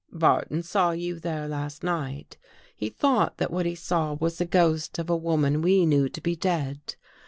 [0.25, 2.39] ""Barton saw you there last night.
[2.75, 6.21] He thought that what he saw was the ghost of a woman we knew to
[6.21, 6.95] be dead.